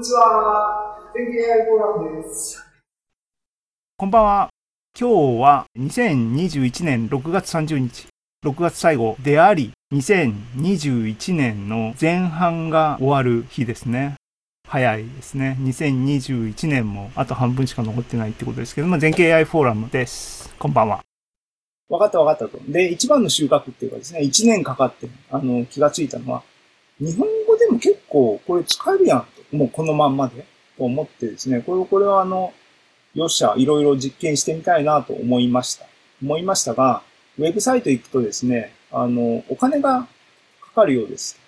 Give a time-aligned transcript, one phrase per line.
[0.00, 0.96] にちは。
[1.12, 2.64] 天気 AI フォーラムです。
[3.98, 4.48] こんばんは。
[4.98, 8.08] 今日は2021年6月30日、
[8.42, 14.14] 6月最後であり、2021年の前半が終わる日ですね。
[14.66, 15.58] 早いですね。
[15.60, 20.54] 2021年もあと半分しか残ってないってことですけども、全景 AI フォーラムです。
[20.58, 21.02] こんばんは。
[21.90, 22.58] わかったわかったと。
[22.66, 26.42] で、一番の収穫っていうかですね、一年かかって、あの、気がついたのは、
[26.98, 29.39] 日本語でも結構これ使えるやんと。
[29.52, 30.44] もうこのまんまで。
[30.76, 32.54] と思ってですね、これ、これはあの、
[33.14, 35.84] よっしゃ、いろいろ実験してみたいなと思いました。
[36.22, 37.02] 思いましたが、
[37.38, 40.06] ウェブサイト行くとですね、あの、お金が
[40.62, 41.38] かかるようです。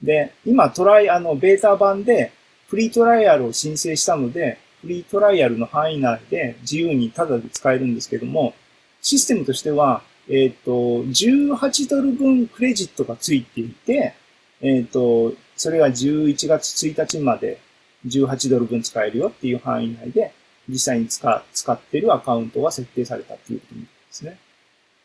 [0.00, 2.30] で、今トライ、あの、ベータ版で
[2.68, 8.54] フリートライアルを申請したので、フリートライアルの範囲内で自由にタダで使えるんですけども、
[9.00, 10.70] システムとしては、えっ、ー、と、
[11.04, 14.14] 18ドル分クレジットがついていて、
[14.60, 17.58] えっ、ー、と、それが11月1日まで
[18.06, 20.32] 18ドル分使えるよっていう範囲内で、
[20.68, 24.38] 実際に使使ってるアカウントが設定されたっていうことですね。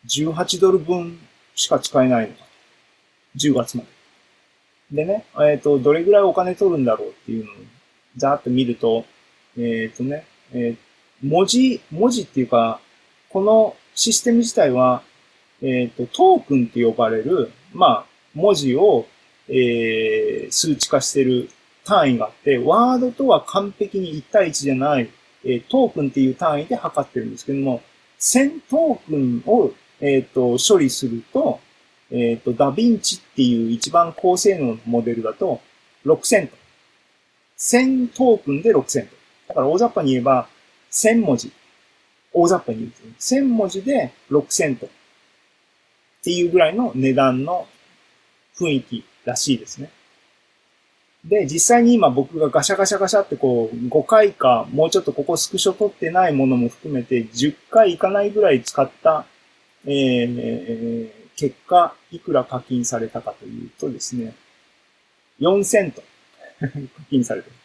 [0.07, 1.19] 18ドル分
[1.55, 2.45] しか使えないのか。
[3.37, 5.03] 10月まで。
[5.03, 7.55] でね、えっ、ー、と、どれぐらいお金取るんだろうっていうのを
[8.17, 9.05] ざーっと見ると、
[9.57, 12.81] えっ、ー、とね、えー、文字、文字っていうか、
[13.29, 15.03] このシステム自体は、
[15.61, 19.05] えっ、と、トークンって呼ばれる、まあ、文字を、
[19.51, 21.49] えー、数値化してる
[21.83, 25.09] 単位があって、ワードとは完璧に1対1じゃない、
[25.43, 27.81] えー、トークンっていう単位で測ってるんですけども、
[28.19, 31.59] 1000トークンを、えっ、ー、と、処理すると、
[32.11, 35.59] えっ、ー、と、ダヴィンチっていう一番高性能のモデルだと、
[36.05, 36.55] 6000と。
[37.57, 39.15] 1000トークンで6000と。
[39.49, 40.47] だから大雑把に言えば、
[40.91, 41.51] 1000文字。
[42.33, 44.85] 大雑把に言うと、1000文字で6000と。
[44.85, 44.89] っ
[46.23, 47.67] ていうぐらいの値段の
[48.55, 49.89] 雰囲気らしいですね。
[51.23, 59.25] で、実際に今僕がガシャガシャガシャってこう、5回か、もうちょっとここスクショ取ってないものも含めて、10回いかないぐらい使った、
[59.85, 64.33] えー、結果、いくら課金されたかというとですね、
[65.39, 66.01] 4000と
[66.59, 66.67] 課
[67.09, 67.55] 金されてる。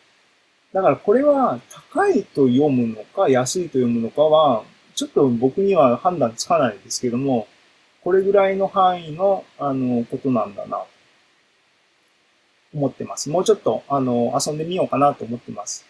[0.73, 1.59] だからこれは
[1.93, 4.65] 高いと読むのか安いと読むのかは、
[4.95, 7.49] ちょっと僕には判断つかないですけども、
[8.03, 10.85] これぐらいの範囲の、あの、ことなんだな
[12.77, 13.31] 思ってます。
[13.31, 15.85] もうちょっと、あの、遊んでみようかなと思ってます。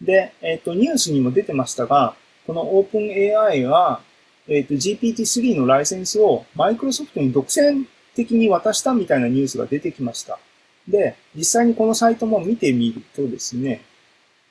[0.00, 2.14] で、えっ、ー、と、ニュースにも出てましたが、
[2.46, 4.00] この OpenAI は、
[4.46, 7.84] えっ、ー、と、GPT-3 のライセンスをマイクロソフトに独占
[8.14, 10.38] 的に渡したみたいなニュースが出てきました。
[10.86, 13.82] で、実際にこのサイトも見てみるとですね、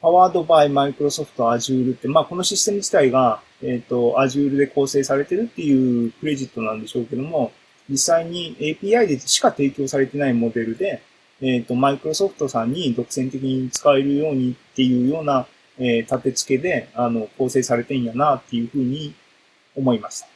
[0.01, 7.51] Powered by Microsoft Azure って、まあこのシステム自体が、えっ、ー、と、Azure で構成されてるっていうクレジットなんでしょうけども、
[7.89, 11.01] 実際に API でしか提供されてないモデルで、
[11.41, 15.45] えっ、ー、と、マイクロソフトさんに独占的に使えるようにっていうような、
[15.77, 19.13] えー、立て付けで、あの、構成されてんやなっていうふうに
[19.75, 20.27] 思いました。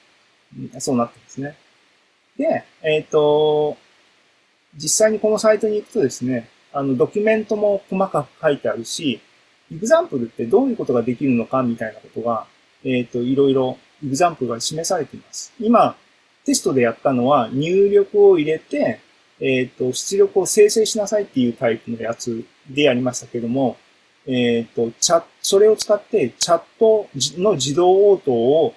[0.79, 1.55] そうなってますね。
[2.37, 3.77] で、えっ、ー、と、
[4.75, 9.19] 実際にこのサイトに行くとですね、あの、ドキュメントも細かく書いてあるし、
[9.71, 12.45] example ってどういうことができるのかみたいなことが、
[12.83, 15.53] えっ、ー、と、いろいろ example が示されています。
[15.59, 15.95] 今、
[16.45, 18.99] テストでやったのは入力を入れて、
[19.41, 23.75] えっ、ー、と、出力を生成しなさいっていうタイプのやつでやりましたけども、
[24.27, 27.09] えっ、ー、と、チャそれを使ってチャット
[27.41, 28.75] の自動応答を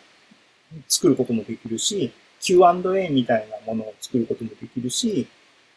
[0.89, 5.29] 作ることもできるし、Q&A みたいなものを作ることもできるし、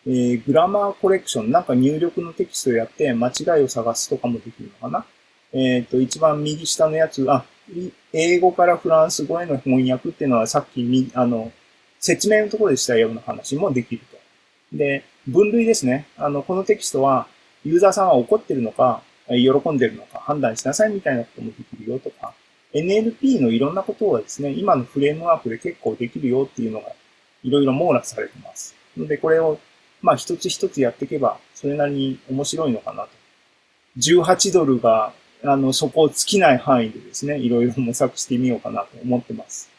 [0.05, 5.05] えー、グラマーコレクション、なんか入力のテキストをやって間違いを探すとかもできるのかな。
[5.51, 7.45] えっ、ー、と、一番右下のやつ、あ、
[8.13, 11.51] 英語からフランス語への翻訳っていうのはさっきみ、あの、
[11.99, 14.16] 説明のところでしたような話もできると。
[14.71, 16.07] で、分類ですね。
[16.17, 17.27] あの、このテキストは、
[17.63, 22.33] ユーザーさんは怒ってるのか、喜んでるのか判断しなさいみたいなこともできるよとか、
[22.73, 26.91] NLP のいろんなことはですね、今のフレームワークで結構できるよっていうのが、
[27.43, 28.75] いろいろ網羅されてます。
[28.95, 29.59] ので、これを、
[30.01, 33.09] まあ、一つ一つやっていけば、それなりに面白いのかなと。
[33.97, 39.69] 18ドルが、あの、そこを尽きない範囲でですね、いろいろ模索してみようかなと思ってます。